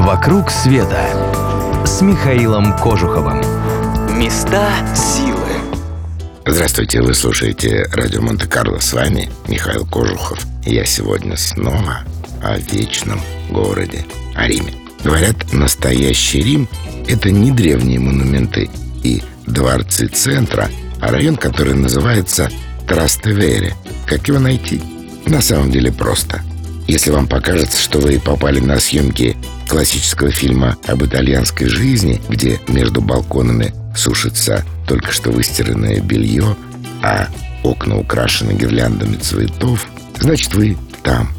«Вокруг 0.00 0.50
света» 0.50 1.10
с 1.84 2.00
Михаилом 2.00 2.74
Кожуховым. 2.78 3.42
Места 4.18 4.72
силы. 4.96 5.46
Здравствуйте, 6.46 7.02
вы 7.02 7.12
слушаете 7.12 7.86
радио 7.92 8.22
Монте-Карло. 8.22 8.78
С 8.78 8.94
вами 8.94 9.30
Михаил 9.46 9.84
Кожухов. 9.84 10.38
Я 10.64 10.86
сегодня 10.86 11.36
снова 11.36 11.98
о 12.42 12.56
вечном 12.58 13.20
городе, 13.50 14.06
о 14.34 14.48
Риме. 14.48 14.72
Говорят, 15.04 15.52
настоящий 15.52 16.40
Рим– 16.40 16.66
это 17.06 17.30
не 17.30 17.52
древние 17.52 18.00
монументы 18.00 18.70
и 19.02 19.22
дворцы 19.46 20.06
центра, 20.06 20.70
а 21.02 21.10
район, 21.10 21.36
который 21.36 21.74
называется 21.74 22.50
Трастевере. 22.88 23.74
Как 24.06 24.26
его 24.28 24.38
найти? 24.38 24.80
На 25.26 25.42
самом 25.42 25.70
деле 25.70 25.92
просто– 25.92 26.40
если 26.90 27.12
вам 27.12 27.28
покажется, 27.28 27.80
что 27.80 28.00
вы 28.00 28.18
попали 28.18 28.58
на 28.58 28.80
съемки 28.80 29.36
классического 29.70 30.32
фильма 30.32 30.76
об 30.88 31.04
итальянской 31.04 31.68
жизни, 31.68 32.20
где 32.28 32.60
между 32.66 33.00
балконами 33.00 33.72
сушится 33.96 34.64
только 34.86 35.12
что 35.12 35.30
выстиранное 35.30 36.00
белье, 36.00 36.56
а 37.02 37.28
окна 37.62 37.96
украшены 37.98 38.52
гирляндами 38.52 39.16
цветов, 39.16 39.86
значит, 40.18 40.54
вы 40.54 40.76
там. 41.04 41.30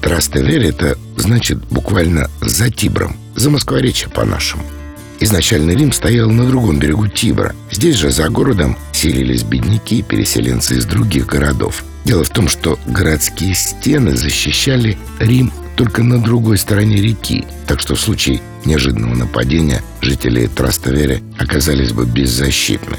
Трастеверь— 0.00 0.66
это 0.68 0.96
значит 1.16 1.58
буквально 1.70 2.30
за 2.40 2.70
Тибром, 2.70 3.16
за 3.34 3.50
Москворечье 3.50 4.08
по-нашему. 4.08 4.62
Изначально 5.18 5.72
Рим 5.72 5.92
стоял 5.92 6.30
на 6.30 6.44
другом 6.46 6.78
берегу 6.78 7.08
Тибра. 7.08 7.54
Здесь 7.72 7.96
же, 7.96 8.10
за 8.10 8.28
городом, 8.28 8.76
селились 8.92 9.42
бедняки, 9.42 10.02
переселенцы 10.02 10.76
из 10.76 10.84
других 10.84 11.26
городов. 11.26 11.84
Дело 12.04 12.22
в 12.22 12.30
том, 12.30 12.48
что 12.48 12.78
городские 12.86 13.54
стены 13.54 14.16
защищали 14.16 14.98
Рим 15.18 15.52
только 15.82 16.04
на 16.04 16.22
другой 16.22 16.58
стороне 16.58 16.98
реки, 16.98 17.44
так 17.66 17.80
что 17.80 17.96
в 17.96 18.00
случае 18.00 18.40
неожиданного 18.64 19.16
нападения 19.16 19.82
жители 20.00 20.46
Траставере 20.46 21.24
оказались 21.40 21.92
бы 21.92 22.06
беззащитны. 22.06 22.98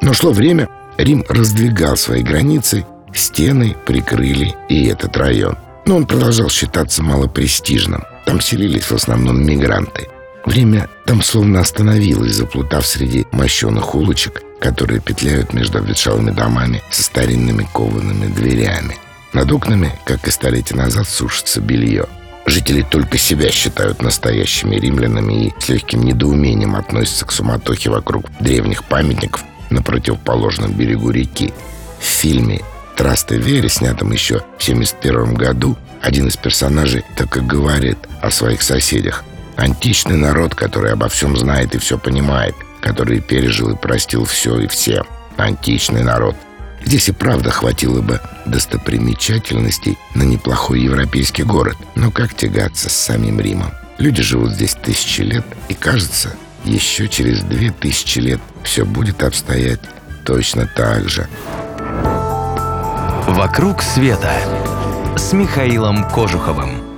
Но 0.00 0.12
шло 0.12 0.30
время, 0.30 0.68
Рим 0.96 1.24
раздвигал 1.28 1.96
свои 1.96 2.22
границы, 2.22 2.86
стены 3.12 3.74
прикрыли 3.84 4.54
и 4.68 4.84
этот 4.84 5.16
район. 5.16 5.58
Но 5.86 5.96
он 5.96 6.06
продолжал 6.06 6.48
считаться 6.50 7.02
малопрестижным. 7.02 8.04
Там 8.26 8.40
селились 8.40 8.84
в 8.84 8.92
основном 8.92 9.44
мигранты. 9.44 10.06
Время 10.46 10.88
там 11.06 11.22
словно 11.22 11.58
остановилось, 11.58 12.36
заплутав 12.36 12.86
среди 12.86 13.26
мощенных 13.32 13.92
улочек 13.96 14.42
которые 14.60 15.00
петляют 15.00 15.54
между 15.54 15.78
обветшалыми 15.78 16.32
домами 16.32 16.82
со 16.90 17.02
старинными 17.02 17.66
коваными 17.72 18.26
дверями. 18.26 18.94
Над 19.32 19.50
окнами, 19.50 19.98
как 20.04 20.28
и 20.28 20.30
столетия 20.30 20.76
назад, 20.76 21.08
сушится 21.08 21.62
белье. 21.62 22.06
Жители 22.50 22.82
только 22.82 23.16
себя 23.16 23.50
считают 23.50 24.02
настоящими 24.02 24.76
римлянами 24.76 25.46
и 25.46 25.54
с 25.58 25.68
легким 25.68 26.02
недоумением 26.02 26.74
относятся 26.74 27.24
к 27.24 27.32
суматохе 27.32 27.90
вокруг 27.90 28.26
древних 28.40 28.84
памятников 28.84 29.44
на 29.70 29.82
противоположном 29.82 30.72
берегу 30.72 31.10
реки. 31.10 31.52
В 32.00 32.04
фильме 32.04 32.60
«Траст 32.96 33.30
и 33.32 33.38
Вере», 33.38 33.68
снятом 33.68 34.12
еще 34.12 34.40
в 34.58 34.62
1971 34.62 35.34
году, 35.34 35.76
один 36.02 36.28
из 36.28 36.36
персонажей 36.36 37.04
так 37.16 37.36
и 37.36 37.40
говорит 37.40 37.98
о 38.20 38.30
своих 38.30 38.62
соседях. 38.62 39.24
Античный 39.56 40.16
народ, 40.16 40.54
который 40.54 40.92
обо 40.92 41.08
всем 41.08 41.36
знает 41.36 41.74
и 41.74 41.78
все 41.78 41.98
понимает– 41.98 42.54
который 42.80 43.20
пережил 43.20 43.70
и 43.70 43.76
простил 43.76 44.24
все 44.24 44.58
и 44.58 44.66
все. 44.66 45.04
Античный 45.36 46.02
народ. 46.02 46.36
Здесь 46.84 47.08
и 47.08 47.12
правда 47.12 47.50
хватило 47.50 48.00
бы 48.00 48.20
достопримечательностей 48.46 49.98
на 50.14 50.22
неплохой 50.22 50.80
европейский 50.80 51.42
город. 51.42 51.76
Но 51.94 52.10
как 52.10 52.34
тягаться 52.34 52.88
с 52.88 52.96
самим 52.96 53.40
Римом? 53.40 53.72
Люди 53.98 54.22
живут 54.22 54.52
здесь 54.52 54.74
тысячи 54.74 55.20
лет, 55.20 55.44
и 55.68 55.74
кажется, 55.74 56.34
еще 56.64 57.08
через 57.08 57.42
две 57.42 57.70
тысячи 57.70 58.18
лет 58.18 58.40
все 58.62 58.84
будет 58.84 59.22
обстоять 59.22 59.80
точно 60.24 60.66
так 60.66 61.08
же. 61.08 61.28
«Вокруг 63.28 63.82
света» 63.82 64.32
с 65.16 65.32
Михаилом 65.32 66.08
Кожуховым. 66.10 66.89